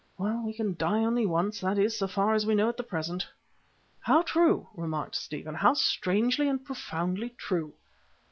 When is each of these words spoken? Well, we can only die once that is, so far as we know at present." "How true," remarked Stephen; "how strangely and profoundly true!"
Well, 0.17 0.41
we 0.43 0.53
can 0.55 0.75
only 0.81 1.23
die 1.23 1.27
once 1.29 1.59
that 1.59 1.77
is, 1.77 1.95
so 1.95 2.07
far 2.07 2.33
as 2.33 2.43
we 2.43 2.55
know 2.55 2.69
at 2.69 2.87
present." 2.87 3.27
"How 3.99 4.23
true," 4.23 4.67
remarked 4.75 5.13
Stephen; 5.13 5.53
"how 5.53 5.75
strangely 5.75 6.47
and 6.49 6.65
profoundly 6.65 7.35
true!" 7.37 7.73